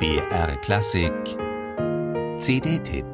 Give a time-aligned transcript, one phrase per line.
[0.00, 1.22] BR Klassik
[2.38, 3.10] CD-Tipp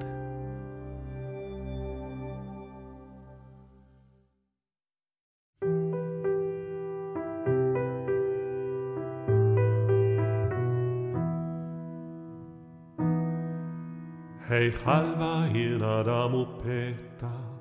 [14.48, 17.52] Hey Chalva hirna da mupeta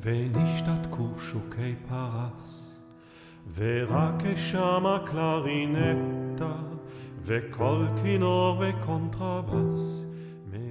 [0.00, 2.78] ונשתת כושוקי פרס
[3.54, 5.32] ורק שמה קלרינטה
[6.36, 6.75] וכל כינור וקונטרבס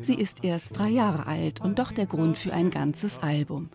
[0.01, 3.69] Sie ist erst drei Jahre alt und doch der Grund für ein ganzes Album.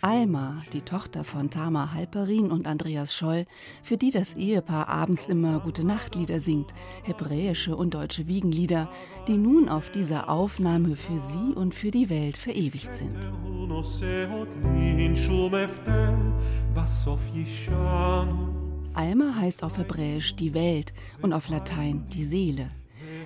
[0.00, 3.44] Alma, die Tochter von Tama Halperin und Andreas Scholl,
[3.82, 8.88] für die das Ehepaar abends immer Gute-Nacht-Lieder singt, hebräische und deutsche Wiegenlieder,
[9.28, 13.18] die nun auf dieser Aufnahme für sie und für die Welt verewigt sind.
[18.94, 20.92] Alma heißt auf Hebräisch die Welt
[21.22, 22.68] und auf Latein die Seele.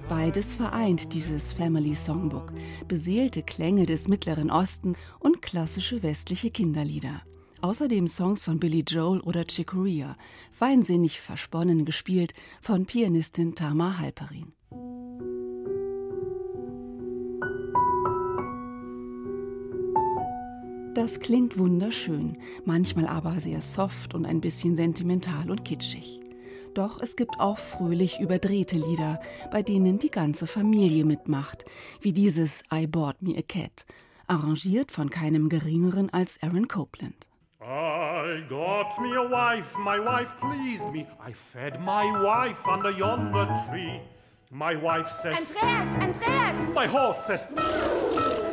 [0.09, 2.53] Beides vereint dieses Family Songbook,
[2.87, 7.23] beseelte Klänge des Mittleren Osten und klassische westliche Kinderlieder.
[7.63, 10.15] Außerdem Songs von Billy Joel oder Chick Corea,
[10.53, 14.51] feinsinnig versponnen gespielt von Pianistin Tama Halperin.
[20.97, 26.21] Das klingt wunderschön, manchmal aber sehr soft und ein bisschen sentimental und kitschig.
[26.73, 31.67] Doch es gibt auch fröhlich überdrehte Lieder, bei denen die ganze Familie mitmacht,
[32.01, 33.85] wie dieses I Bought Me a Cat,
[34.27, 37.29] arrangiert von keinem geringeren als Aaron Copland.
[37.61, 41.07] I got me a wife, my wife pleased me.
[41.21, 44.01] I fed my wife under yonder tree.
[44.51, 46.75] My wife says Andreas, Andreas!
[46.75, 47.47] My horse says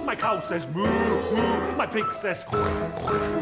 [0.06, 1.78] My cow says moo, moo.
[1.78, 2.44] My pig says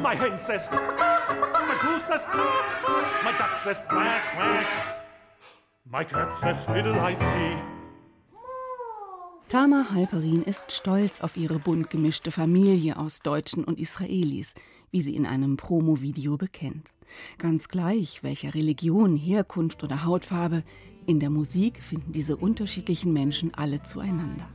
[0.01, 2.23] My hen says My goose says
[3.23, 4.67] My duck says quack, quack.
[5.85, 7.81] My cat says fiddle I flee.
[9.49, 14.53] Tama Halperin ist stolz auf ihre bunt gemischte Familie aus Deutschen und Israelis,
[14.91, 16.93] wie sie in einem Promo-Video bekennt.
[17.37, 20.63] Ganz gleich, welcher Religion, Herkunft oder Hautfarbe,
[21.07, 24.47] in der Musik finden diese unterschiedlichen Menschen alle zueinander.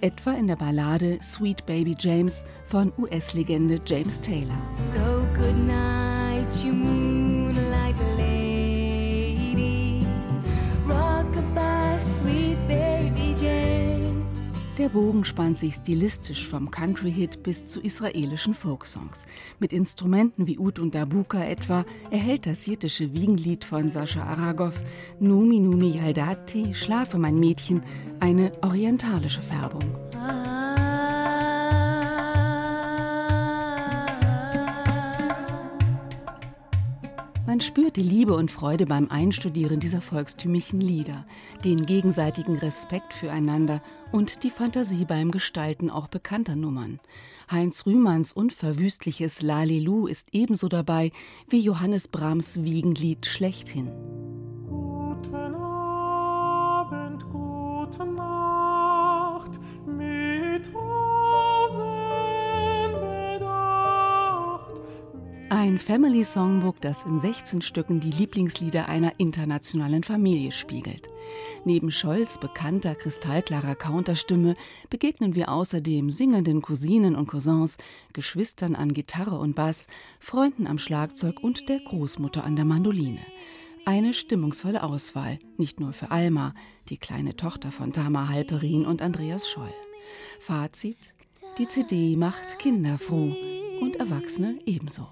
[0.00, 4.56] Etwa in der Ballade Sweet Baby James von US-Legende James Taylor.
[4.94, 5.18] So
[14.78, 19.26] Der Bogen spannt sich stilistisch vom Country-Hit bis zu israelischen Folksongs.
[19.58, 24.80] Mit Instrumenten wie Ud und Dabuka etwa erhält das jiddische Wiegenlied von Sascha Aragov
[25.18, 27.82] Numi Numi Yaldati, Schlafe mein Mädchen,
[28.20, 29.82] eine orientalische Färbung.
[37.48, 41.24] Man spürt die Liebe und Freude beim Einstudieren dieser volkstümlichen Lieder,
[41.64, 43.80] den gegenseitigen Respekt füreinander
[44.12, 47.00] und die Fantasie beim Gestalten auch bekannter Nummern.
[47.50, 51.10] Heinz Rühmanns unverwüstliches Lalilu ist ebenso dabei
[51.48, 53.86] wie Johannes Brahms Wiegenlied schlechthin.
[54.66, 58.27] Guten Abend, gute Nacht,
[65.50, 71.08] Ein Family Songbook, das in 16 Stücken die Lieblingslieder einer internationalen Familie spiegelt.
[71.64, 74.52] Neben Scholls bekannter kristallklarer Counterstimme
[74.90, 77.78] begegnen wir außerdem singenden Cousinen und Cousins,
[78.12, 79.86] Geschwistern an Gitarre und Bass,
[80.20, 83.20] Freunden am Schlagzeug und der Großmutter an der Mandoline.
[83.86, 86.52] Eine stimmungsvolle Auswahl, nicht nur für Alma,
[86.90, 89.72] die kleine Tochter von Tama Halperin und Andreas Scholl.
[90.40, 91.14] Fazit:
[91.56, 93.34] Die CD macht Kinder froh
[93.80, 95.06] und Erwachsene ebenso.